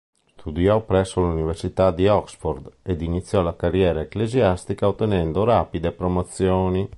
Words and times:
Studiò 0.35 0.83
presso 0.83 1.21
l'Università 1.21 1.91
di 1.91 2.07
Oxford 2.07 2.77
ed 2.81 3.03
iniziò 3.03 3.43
la 3.43 3.55
carriera 3.55 4.01
ecclesiastica 4.01 4.87
ottenendo 4.87 5.43
rapide 5.43 5.91
promozioni. 5.91 6.89